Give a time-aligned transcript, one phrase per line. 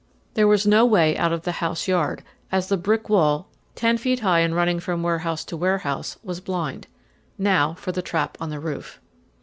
[0.33, 4.21] There was no way out of the house yard, as the brick wall, ten feet
[4.21, 6.87] high and running from warehouse to warehouse, was blind.
[7.37, 8.99] Now for the trap on the roof.